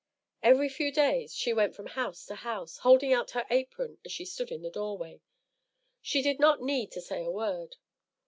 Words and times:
Every 0.41 0.67
few 0.67 0.91
days, 0.91 1.35
she 1.35 1.53
went 1.53 1.75
from 1.75 1.85
house 1.85 2.25
to 2.25 2.33
house, 2.33 2.79
holding 2.79 3.13
out 3.13 3.29
her 3.37 3.45
apron 3.51 3.99
as 4.03 4.11
she 4.11 4.25
stood 4.25 4.49
in 4.49 4.63
the 4.63 4.71
doorway. 4.71 5.21
She 6.01 6.23
did 6.23 6.39
not 6.39 6.59
need 6.59 6.91
to 6.93 7.01
say 7.01 7.23
a 7.23 7.29
word. 7.29 7.75